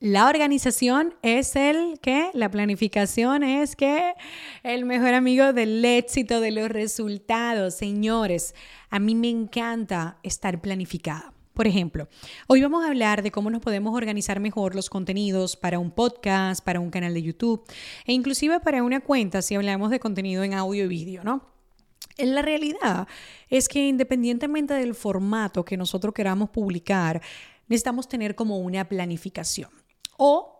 [0.00, 4.14] La organización es el que, la planificación es que
[4.62, 7.74] el mejor amigo del éxito, de los resultados.
[7.74, 8.54] Señores,
[8.90, 11.32] a mí me encanta estar planificada.
[11.52, 12.06] Por ejemplo,
[12.46, 16.64] hoy vamos a hablar de cómo nos podemos organizar mejor los contenidos para un podcast,
[16.64, 17.64] para un canal de YouTube
[18.06, 21.44] e inclusive para una cuenta si hablamos de contenido en audio y vídeo, ¿no?
[22.18, 23.08] En la realidad
[23.48, 27.20] es que independientemente del formato que nosotros queramos publicar,
[27.66, 29.77] necesitamos tener como una planificación.
[30.18, 30.58] O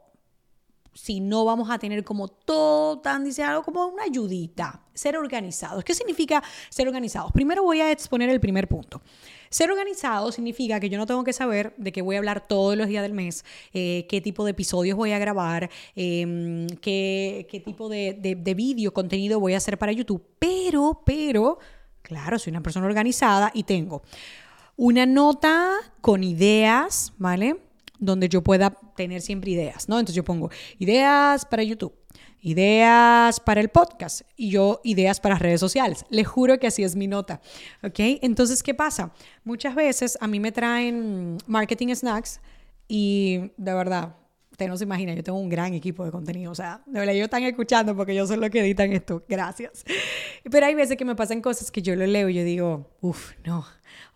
[0.99, 5.85] si no vamos a tener como todo tan diseñado como una ayudita, ser organizados.
[5.85, 7.31] ¿Qué significa ser organizados?
[7.31, 9.01] Primero voy a exponer el primer punto.
[9.49, 12.77] Ser organizado significa que yo no tengo que saber de qué voy a hablar todos
[12.77, 17.89] los días del mes, eh, qué tipo de episodios voy a grabar, em, qué, tipo
[17.89, 20.23] de, de vídeo, contenido voy a hacer para YouTube.
[20.41, 21.59] Pero, pero,
[22.03, 24.03] claro, soy una persona organizada y tengo
[24.77, 27.68] una nota con ideas, ¿vale?
[27.99, 29.99] Donde yo pueda tener siempre ideas, ¿no?
[29.99, 31.95] Entonces yo pongo ideas para YouTube,
[32.41, 36.05] ideas para el podcast y yo ideas para redes sociales.
[36.11, 37.41] Les juro que así es mi nota,
[37.83, 37.99] ¿ok?
[38.23, 39.13] Entonces, ¿qué pasa?
[39.45, 42.41] Muchas veces a mí me traen marketing snacks
[42.87, 44.17] y de verdad,
[44.59, 47.15] usted no se imagina, yo tengo un gran equipo de contenido, o sea, de verdad,
[47.15, 49.85] ellos están escuchando porque yo soy lo que editan esto, gracias.
[50.51, 53.35] Pero hay veces que me pasan cosas que yo lo leo y yo digo, uff,
[53.45, 53.65] no,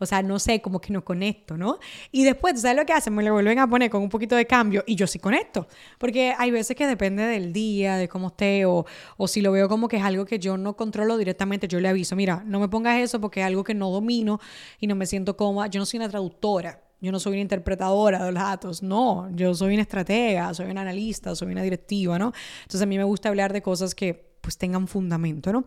[0.00, 1.78] o sea, no sé, como que no conecto, ¿no?
[2.10, 3.14] Y después, ¿sabes lo que hacen?
[3.14, 5.68] Me lo vuelven a poner con un poquito de cambio y yo sí conecto.
[5.98, 8.84] Porque hay veces que depende del día, de cómo esté, o,
[9.16, 11.86] o si lo veo como que es algo que yo no controlo directamente, yo le
[11.88, 14.40] aviso, mira, no me pongas eso porque es algo que no domino
[14.80, 15.68] y no me siento cómoda.
[15.68, 16.81] Yo no soy una traductora.
[17.02, 20.82] Yo no soy una interpretadora de los datos, no, yo soy una estratega, soy una
[20.82, 22.32] analista, soy una directiva, ¿no?
[22.62, 25.64] Entonces a mí me gusta hablar de cosas que pues tengan fundamento, ¿no?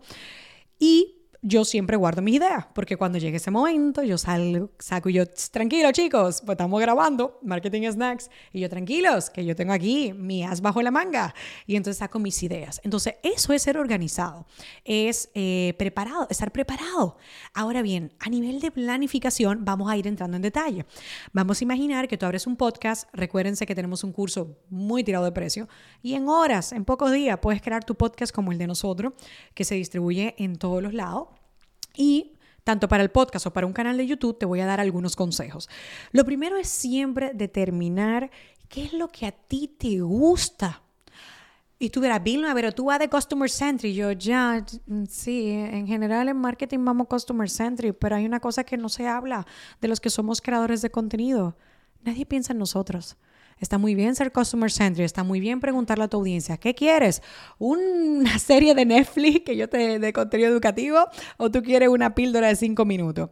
[0.78, 1.15] Y
[1.46, 5.26] yo siempre guardo mis ideas, porque cuando llegue ese momento, yo salgo, saco y yo,
[5.52, 10.42] tranquilo chicos, pues estamos grabando Marketing Snacks, y yo, tranquilos, que yo tengo aquí mi
[10.42, 12.80] as bajo la manga, y entonces saco mis ideas.
[12.82, 14.44] Entonces, eso es ser organizado,
[14.84, 17.16] es eh, preparado, estar preparado.
[17.54, 20.84] Ahora bien, a nivel de planificación, vamos a ir entrando en detalle.
[21.32, 25.24] Vamos a imaginar que tú abres un podcast, recuérdense que tenemos un curso muy tirado
[25.24, 25.68] de precio,
[26.02, 29.12] y en horas, en pocos días, puedes crear tu podcast como el de nosotros,
[29.54, 31.35] que se distribuye en todos los lados
[31.96, 32.32] y
[32.64, 35.14] tanto para el podcast o para un canal de YouTube, te voy a dar algunos
[35.14, 35.68] consejos.
[36.10, 38.30] Lo primero es siempre determinar
[38.68, 40.82] qué es lo que a ti te gusta.
[41.78, 43.94] Y tú verás, Vilma, pero tú vas de Customer Centric.
[43.94, 44.64] Yo, ya,
[45.08, 49.06] sí, en general en marketing vamos Customer Centric, pero hay una cosa que no se
[49.06, 49.46] habla
[49.80, 51.56] de los que somos creadores de contenido.
[52.02, 53.16] Nadie piensa en nosotros.
[53.58, 57.22] Está muy bien ser customer centric, está muy bien preguntarle a tu audiencia, ¿qué quieres?
[57.58, 60.98] ¿Una serie de Netflix que yo te de contenido educativo
[61.38, 63.30] o tú quieres una píldora de cinco minutos?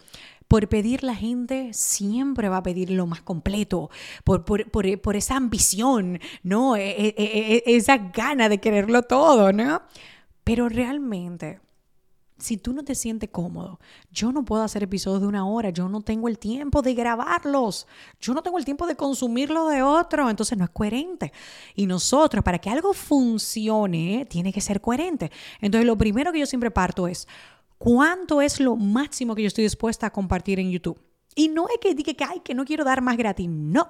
[0.48, 3.90] Por pedir la gente siempre va a pedir lo más completo,
[4.24, 6.76] por, por, por, por esa ambición, ¿no?
[6.76, 9.82] E, e, e, esa gana de quererlo todo, ¿no?
[10.44, 11.60] Pero realmente
[12.38, 13.78] si tú no te sientes cómodo,
[14.10, 17.86] yo no puedo hacer episodios de una hora, yo no tengo el tiempo de grabarlos,
[18.20, 21.32] yo no tengo el tiempo de consumirlo de otro, entonces no es coherente.
[21.74, 25.30] Y nosotros, para que algo funcione, tiene que ser coherente.
[25.60, 27.28] Entonces, lo primero que yo siempre parto es,
[27.78, 30.98] ¿cuánto es lo máximo que yo estoy dispuesta a compartir en YouTube?
[31.34, 33.48] Y no es que diga que, ay, que no quiero dar más gratis.
[33.48, 33.88] No.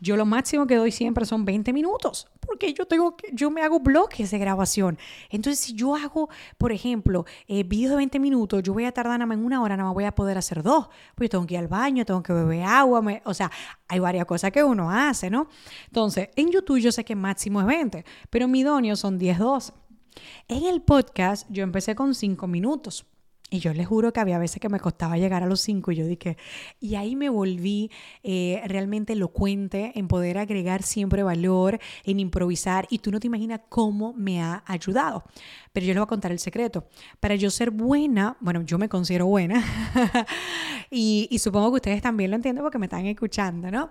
[0.00, 3.60] Yo lo máximo que doy siempre son 20 minutos, porque yo tengo que, yo me
[3.60, 4.98] hago bloques de grabación.
[5.28, 9.18] Entonces, si yo hago, por ejemplo, eh, videos de 20 minutos, yo voy a tardar
[9.18, 10.88] nada más en una hora, nada más voy a poder hacer dos.
[11.18, 13.50] Yo tengo que ir al baño, tengo que beber agua, o sea,
[13.88, 15.48] hay varias cosas que uno hace, ¿no?
[15.86, 19.72] Entonces, en YouTube yo sé que máximo es 20, pero mi idóneo son 10, 12.
[20.48, 23.04] En el podcast yo empecé con 5 minutos
[23.50, 25.96] y yo les juro que había veces que me costaba llegar a los cinco y
[25.96, 26.36] yo dije,
[26.78, 27.90] y ahí me volví
[28.22, 33.60] eh, realmente elocuente en poder agregar siempre valor, en improvisar, y tú no te imaginas
[33.68, 35.24] cómo me ha ayudado.
[35.72, 36.86] Pero yo les voy a contar el secreto.
[37.18, 39.62] Para yo ser buena, bueno, yo me considero buena,
[40.90, 43.90] y, supongo que ustedes también lo entienden porque me están escuchando, ¿no?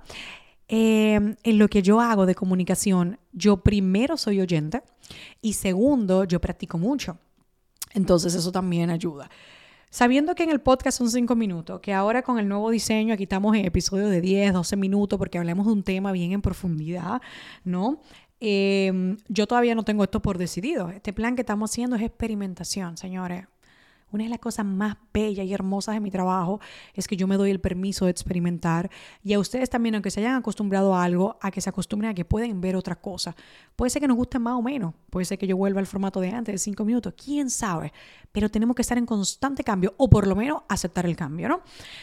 [0.68, 4.84] Em, en lo que yo hago de comunicación, yo primero soy oyente
[5.42, 7.18] y segundo, yo practico mucho.
[7.94, 9.30] Entonces eso también ayuda.
[9.90, 13.24] Sabiendo que en el podcast son cinco minutos, que ahora con el nuevo diseño aquí
[13.24, 17.22] estamos en episodios de 10, 12 minutos porque hablamos de un tema bien en profundidad,
[17.64, 18.00] ¿no?
[18.40, 20.90] Em, yo todavía no tengo esto por decidido.
[20.92, 23.46] Este plan que estamos haciendo es experimentación, señores.
[24.12, 26.60] Una de las cosas más bellas y hermosas de mi trabajo
[26.94, 28.90] es que yo me doy el permiso de experimentar.
[29.24, 32.14] Y a ustedes también, aunque se hayan acostumbrado a algo, a que se acostumbren a
[32.14, 33.36] que pueden ver otra cosa.
[33.76, 36.20] Puede ser que nos guste más o menos, puede ser que yo vuelva al formato
[36.20, 37.94] de antes, de cinco minutos, quién sabe,
[38.32, 41.62] pero tenemos que estar en constante cambio o por lo menos aceptar el cambio, ¿no?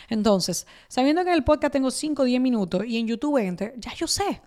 [0.09, 3.75] Entonces, sabiendo que en el podcast tengo 5 o 10 minutos y en YouTube 20,
[3.79, 4.41] ya yo sé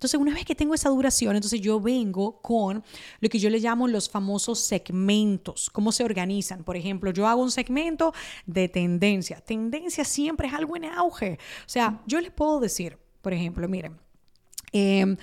[0.00, 2.82] entonces, una vez que tengo esa duración, entonces yo vengo con
[3.20, 6.64] lo que yo le llamo los famosos segmentos, cómo se organizan.
[6.64, 8.14] Por ejemplo, yo hago un segmento
[8.46, 9.42] de tendencia.
[9.42, 11.34] Tendencia siempre es algo en auge.
[11.34, 13.98] O sea, yo les puedo decir, por ejemplo, miren,
[14.72, 15.18] em,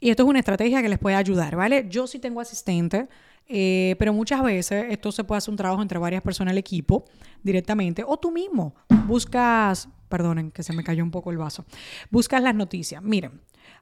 [0.00, 1.86] y esto es una estrategia que les puede ayudar, ¿vale?
[1.88, 3.08] Yo sí tengo asistente.
[3.46, 7.04] Eh, pero muchas veces esto se puede hacer un trabajo entre varias personas del equipo
[7.42, 8.74] directamente o tú mismo
[9.06, 11.64] buscas, perdonen que se me cayó un poco el vaso,
[12.10, 13.02] buscas las noticias.
[13.02, 13.40] Miren,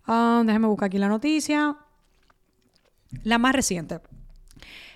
[0.08, 1.76] Ah, déjenme buscar aquí la noticia.
[3.24, 4.00] La más reciente.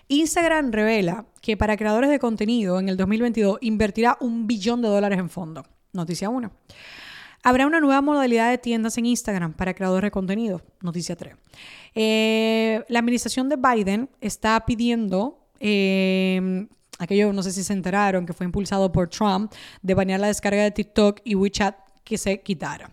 [0.09, 5.19] Instagram revela que para creadores de contenido en el 2022 invertirá un billón de dólares
[5.19, 5.65] en fondo.
[5.93, 6.51] Noticia 1.
[7.43, 10.63] Habrá una nueva modalidad de tiendas en Instagram para creadores de contenido.
[10.81, 11.35] Noticia 3.
[11.95, 16.67] Eh, la administración de Biden está pidiendo, eh,
[17.03, 19.53] aquello no sé si se enteraron, que fue impulsado por Trump,
[19.83, 22.91] de banear la descarga de TikTok y WeChat que se quitara.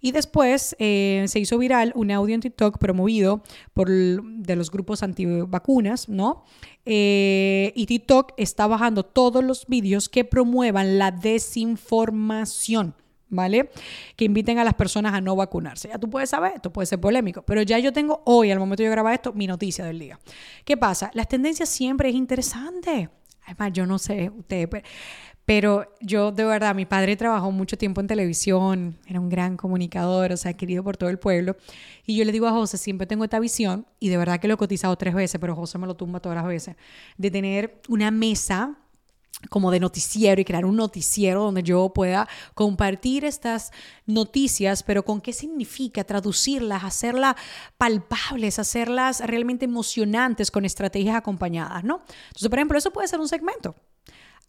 [0.00, 3.42] Y después eh, se hizo viral un audio en TikTok promovido
[3.74, 6.44] por de los grupos antivacunas, ¿no?
[6.86, 12.94] Eh, y TikTok está bajando todos los vídeos que promuevan la desinformación.
[13.32, 13.70] ¿Vale?
[14.16, 15.86] Que inviten a las personas a no vacunarse.
[15.86, 18.82] Ya tú puedes saber, esto puede ser polémico, pero ya yo tengo hoy, al momento
[18.82, 20.18] de grabar esto, mi noticia del día.
[20.64, 21.12] ¿Qué pasa?
[21.14, 23.08] Las tendencias siempre es interesante.
[23.50, 24.68] Además, yo no sé, ustedes,
[25.44, 30.30] pero yo, de verdad, mi padre trabajó mucho tiempo en televisión, era un gran comunicador,
[30.30, 31.56] o sea, querido por todo el pueblo.
[32.06, 34.54] Y yo le digo a José, siempre tengo esta visión, y de verdad que lo
[34.54, 36.76] he cotizado tres veces, pero José me lo tumba todas las veces,
[37.16, 38.78] de tener una mesa
[39.48, 43.72] como de noticiero y crear un noticiero donde yo pueda compartir estas
[44.06, 47.36] noticias, pero con qué significa traducirlas, hacerlas
[47.78, 52.02] palpables, hacerlas realmente emocionantes con estrategias acompañadas, ¿no?
[52.28, 53.74] Entonces, por ejemplo, eso puede ser un segmento.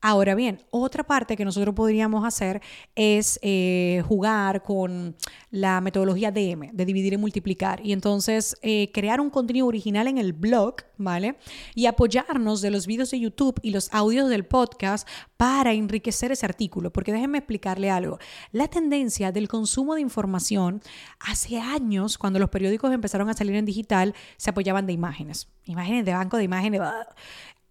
[0.04, 2.60] Ahora bien, otra parte que nosotros podríamos hacer
[2.96, 5.16] es eh, jugar con
[5.52, 10.18] la metodología DM, de dividir y multiplicar, y entonces eh, crear un contenido original en
[10.18, 11.38] el blog, ¿vale?
[11.76, 15.08] Y apoyarnos de los videos de YouTube y los audios del podcast
[15.38, 18.18] para enriquecer ese artículo, porque déjenme explicarle algo.
[18.52, 20.82] La tendencia del consumo de información
[21.20, 26.06] hace años, cuando los periódicos empezaron a salir en digital, se apoyaban de imágenes, imágenes
[26.06, 26.82] de banco de imágenes.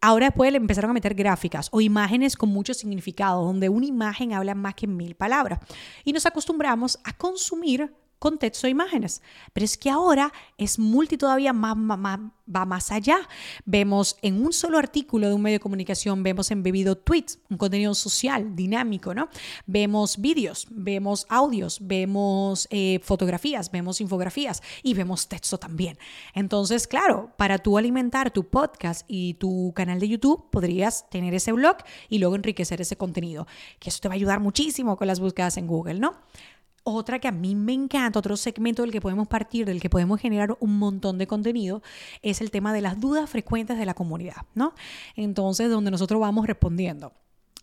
[0.03, 4.33] Ahora después le empezaron a meter gráficas o imágenes con mucho significado, donde una imagen
[4.33, 5.61] habla más que mil palabras.
[6.05, 9.23] Y nos acostumbramos a consumir contexto de imágenes.
[9.53, 13.19] Pero es que ahora es multi todavía más, va más allá.
[13.65, 17.95] Vemos en un solo artículo de un medio de comunicación, vemos embebido tweets, un contenido
[17.95, 19.29] social, dinámico, ¿no?
[19.67, 25.99] Vemos vídeos, vemos audios, vemos eh, fotografías, vemos infografías y vemos texto también.
[26.35, 31.53] Entonces, claro, para tú alimentar tu podcast y tu canal de YouTube, podrías tener ese
[31.53, 31.79] blog
[32.11, 33.47] y luego enriquecer ese contenido,
[33.79, 36.19] que eso te va a ayudar muchísimo con las búsquedas en Google, ¿no?
[36.83, 40.21] Otra que a mí me encanta, otro segmento del que podemos partir, del que podemos
[40.21, 41.83] generar un montón de contenido,
[42.23, 44.75] es el tema de las dudas frecuentes de la comunidad, ¿no?
[45.15, 47.13] Entonces, donde nosotros vamos respondiendo.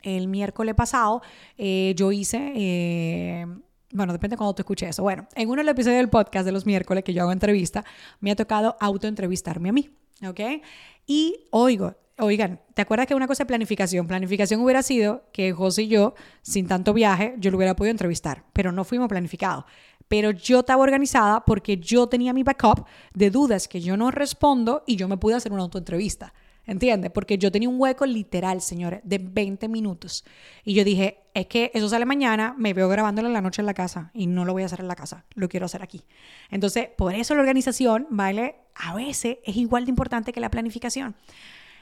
[0.03, 1.21] El miércoles pasado
[1.57, 2.53] eh, yo hice...
[2.55, 3.45] Eh,
[3.93, 5.01] bueno, depende de cuando tú escuches eso.
[5.01, 7.85] Bueno, en uno de los episodios del podcast de los miércoles que yo hago entrevista,
[8.19, 9.89] me ha tocado autoentrevistarme a mí,
[10.27, 10.39] ¿ok?
[11.05, 14.07] Y oigo, Oigan, ¿te acuerdas que una cosa es planificación?
[14.07, 18.43] Planificación hubiera sido que José y yo, sin tanto viaje, yo lo hubiera podido entrevistar,
[18.53, 19.65] pero no fuimos planificados.
[20.07, 24.83] Pero yo estaba organizada porque yo tenía mi backup de dudas que yo no respondo
[24.87, 26.33] y yo me pude hacer una autoentrevista.
[26.65, 27.11] ¿Entiendes?
[27.11, 30.25] Porque yo tenía un hueco literal, señores, de 20 minutos.
[30.65, 33.67] Y yo dije, es que eso sale mañana, me veo grabándolo en la noche en
[33.67, 36.03] la casa y no lo voy a hacer en la casa, lo quiero hacer aquí.
[36.49, 38.55] Entonces, por eso la organización, ¿vale?
[38.75, 41.15] A veces es igual de importante que la planificación.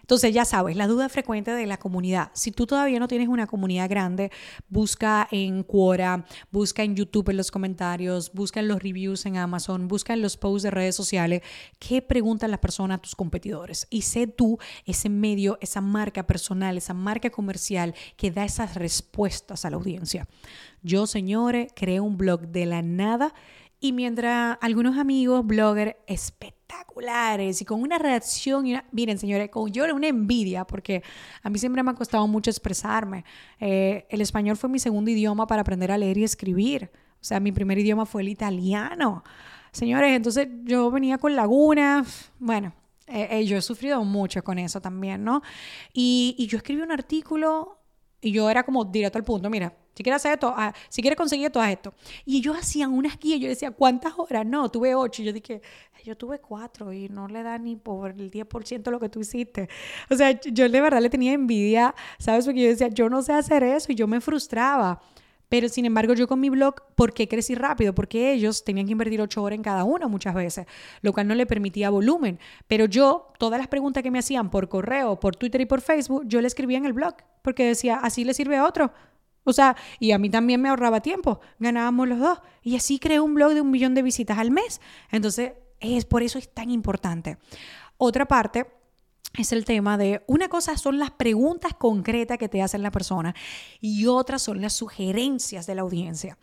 [0.06, 2.30] Entonces, ya sabes, la duda frecuente de la comunidad.
[2.34, 4.32] Si tú todavía no tienes una comunidad grande,
[4.70, 9.88] busca en Quora, busca en YouTube en los comentarios, busca en los reviews en Amazon,
[9.88, 11.42] busca en los posts de redes sociales,
[11.80, 13.88] qué preguntan las personas a tus competidores.
[13.90, 19.66] Y sé tú ese medio, esa marca personal, esa marca comercial que da esas respuestas
[19.66, 20.28] a la audiencia.
[20.84, 23.34] Yo, señores, creé un blog de la nada
[23.80, 26.55] y mientras algunos amigos, bloggers espectaculares
[27.62, 31.04] y con una reacción, y miren señores, con yo una envidia, porque
[31.44, 33.24] a mí siempre me ha costado mucho expresarme.
[33.60, 36.90] Eh, el español fue mi segundo idioma para aprender a leer y escribir.
[37.22, 39.24] O sea, mi primer idioma fue el italiano.
[39.72, 42.32] Señores, entonces yo venía con lagunas.
[42.40, 42.74] Bueno,
[43.08, 45.44] Eh, eh, yo he sufrido mucho con eso también, ¿no?
[45.94, 47.78] Y, y yo escribí un artículo
[48.20, 51.18] y yo era como directo al punto, mira, si quieres hacer esto, ah, si quieres
[51.18, 51.94] conseguir esto, haz esto.
[52.26, 54.46] Y ellos hacían unas guías, yo decía, ¿cuántas horas?
[54.46, 55.22] No, tuve ocho.
[55.22, 55.62] Y yo dije,
[56.06, 59.70] yo tuve cuatro y no le da ni por el 10% lo que tú hiciste.
[60.10, 62.46] O sea, yo de verdad le tenía envidia, ¿sabes?
[62.46, 65.02] Porque yo decía, yo no sé hacer eso y yo me frustraba.
[65.50, 67.94] Pero sin embargo, yo con mi blog, ¿por qué crecí rápido?
[67.94, 70.66] Porque ellos tenían que invertir ocho horas en cada uno muchas veces,
[71.02, 72.40] lo cual no le permitía volumen.
[72.68, 76.24] Pero yo, todas las preguntas que me hacían por correo, por Twitter y por Facebook,
[76.28, 78.92] yo le escribía en el blog, porque decía, así le sirve a otro.
[79.46, 82.40] O sea, y a mí también me ahorraba tiempo, ganábamos los dos.
[82.62, 84.82] Y así creé un blog de un millón de visitas al mes.
[85.12, 87.38] Entonces, es por eso es tan importante.
[87.98, 88.68] Otra parte
[89.38, 93.36] es el tema de una cosa son las preguntas concretas que te hacen la persona
[93.82, 96.38] y otra son las sugerencias de la audiencia.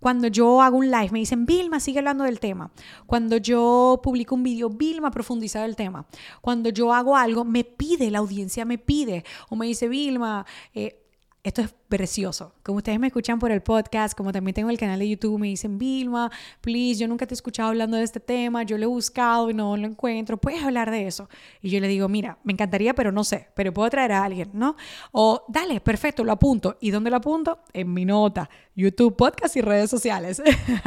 [0.00, 2.72] Cuando yo hago un live me dicen, Vilma, sigue hablando del tema.
[3.06, 6.06] Cuando yo publico un video, Vilma, profundiza el tema.
[6.40, 9.24] Cuando yo hago algo, me pide, la audiencia me pide.
[9.48, 10.44] O me dice, Vilma,
[10.74, 11.01] eh,
[11.44, 12.54] esto es precioso.
[12.62, 15.48] Como ustedes me escuchan por el podcast, como también tengo el canal de YouTube, me
[15.48, 16.30] dicen, Vilma,
[16.60, 19.54] please, yo nunca te he escuchado hablando de este tema, yo lo he buscado y
[19.54, 21.28] no lo encuentro, ¿puedes hablar de eso?
[21.60, 24.50] Y yo le digo, mira, me encantaría, pero no sé, pero puedo traer a alguien,
[24.52, 24.76] ¿no?
[25.10, 26.76] O, dale, perfecto, lo apunto.
[26.80, 27.58] ¿Y dónde lo apunto?
[27.72, 30.40] En mi nota, YouTube, podcast y redes sociales,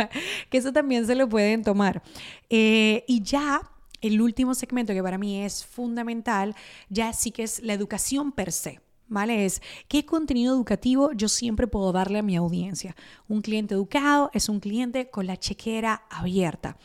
[0.49, 2.01] que eso también se lo pueden tomar.
[2.49, 3.61] Eh, y ya
[3.99, 6.55] el último segmento que para mí es fundamental,
[6.89, 8.84] ya sí que es la educación per se.
[9.07, 9.45] ¿Vale?
[9.45, 12.95] Es qué contenido educativo yo siempre puedo darle a mi audiencia.
[13.27, 16.77] Un cliente educado es un cliente con la chequera abierta.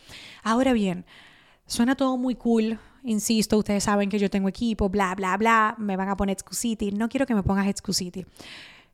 [0.43, 1.05] Ahora bien,
[1.67, 2.79] suena todo muy cool.
[3.03, 6.93] Insisto, ustedes saben que yo tengo equipo, bla, bla, bla, me van a poner Excusity.
[6.93, 8.27] No quiero que me pongas Excusity.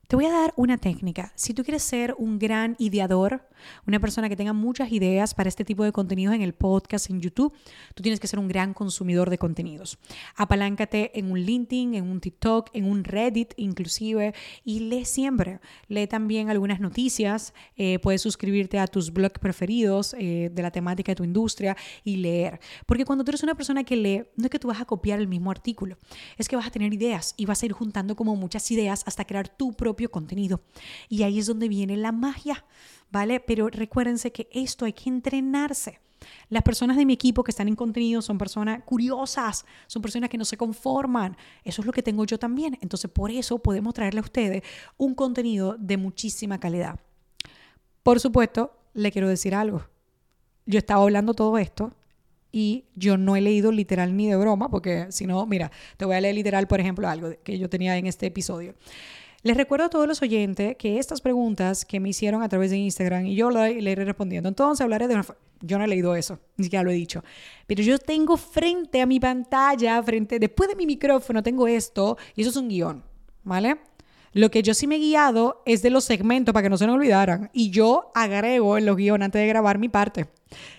[0.09, 1.33] Te voy a dar una técnica.
[1.35, 3.49] Si tú quieres ser un gran ideador,
[3.89, 7.21] una persona que tenga muchas ideas para este tipo de contenidos en el podcast, en
[7.21, 7.53] YouTube,
[7.93, 9.99] tú tienes que ser un gran consumidor de contenidos.
[10.37, 14.33] Apaláncate en un LinkedIn, en un TikTok, en un Reddit inclusive
[14.65, 15.59] y lee siempre.
[15.89, 21.11] Lee también algunas noticias, eh, puedes suscribirte a tus blogs preferidos eh, de la temática
[21.11, 22.61] de tu industria y leer.
[22.87, 25.19] Porque cuando tú eres una persona que lee, no es que tú vas a copiar
[25.19, 25.97] el mismo artículo,
[26.39, 29.25] es que vas a tener ideas y vas a ir juntando como muchas ideas hasta
[29.25, 30.61] crear tu propio contenido.
[31.09, 32.65] Y ahí es donde viene la magia,
[33.11, 33.41] ¿vale?
[33.41, 36.01] Pero recuérdense que esto hay que entrenarse.
[36.49, 40.39] Las personas de mi equipo que están en contenido son personas curiosas, son personas que
[40.39, 41.37] no se conforman.
[41.65, 42.79] Eso es lo que tengo yo también.
[42.81, 44.63] Entonces, por eso podemos traerle a ustedes
[44.97, 46.99] un contenido de muchísima calidad.
[48.03, 49.85] Por supuesto, le quiero decir algo.
[50.65, 51.93] Yo estaba hablando todo esto
[52.51, 56.17] y yo no he leído literal ni de broma, porque si no, mira, te voy
[56.17, 58.75] a leer literal, por ejemplo, algo que yo tenía en este episodio.
[59.47, 62.79] Les recuerdo a todos los oyentes que estas preguntas que me hicieron a través de
[62.79, 64.49] Instagram y yo le, iré respondiendo.
[64.49, 65.25] Entonces hablaré de una...
[65.61, 67.23] Yo no he leído eso, ni siquiera lo he dicho.
[67.69, 72.41] Pero yo tengo frente a mi pantalla, frente, después de mi micrófono, tengo esto y
[72.41, 73.05] eso es un guion,
[73.45, 73.77] ¿vale?
[74.37, 76.87] Lo que yo sí me he guiado es de los segmentos para que no se
[76.87, 77.49] nos olvidaran.
[77.55, 80.27] Y yo agrego en los guiones antes de grabar mi parte.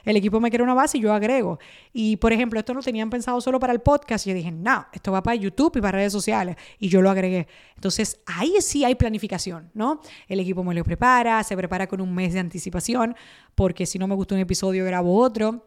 [0.06, 1.58] El equipo me quiere una base y yo agrego.
[1.92, 4.28] Y por ejemplo, esto no tenían pensado solo para el podcast.
[4.28, 6.56] Y yo dije, no, esto va para YouTube y para redes sociales.
[6.78, 7.48] Y yo lo agregué.
[7.74, 10.02] Entonces ahí sí hay planificación, ¿no?
[10.28, 13.16] El equipo me lo prepara, se prepara con un mes de anticipación,
[13.56, 15.66] porque si no me gusta un episodio, grabo otro.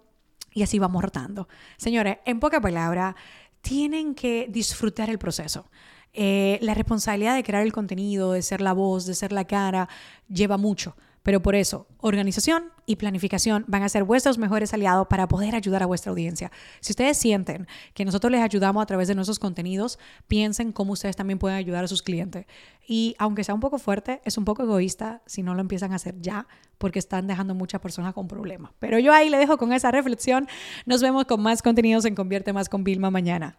[0.54, 1.49] Y así vamos rotando.
[1.76, 3.16] Señores, en poca palabra,
[3.62, 5.66] tienen que disfrutar el proceso.
[6.12, 9.88] Eh, la responsabilidad de crear el contenido, de ser la voz, de ser la cara,
[10.28, 10.96] lleva mucho.
[11.22, 15.82] Pero por eso, organización y planificación van a ser vuestros mejores aliados para poder ayudar
[15.82, 16.50] a vuestra audiencia.
[16.80, 19.98] Si ustedes sienten que nosotros les ayudamos a través de nuestros contenidos,
[20.28, 22.46] piensen cómo ustedes también pueden ayudar a sus clientes.
[22.88, 25.96] Y aunque sea un poco fuerte, es un poco egoísta si no lo empiezan a
[25.96, 26.46] hacer ya,
[26.78, 28.72] porque están dejando muchas personas con problemas.
[28.78, 30.48] Pero yo ahí le dejo con esa reflexión.
[30.86, 33.58] Nos vemos con más contenidos en Convierte Más con Vilma mañana.